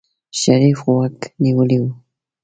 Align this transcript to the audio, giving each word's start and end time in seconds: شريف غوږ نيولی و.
شريف 0.39 0.79
غوږ 0.85 1.17
نيولی 1.43 1.77
و. 1.81 1.85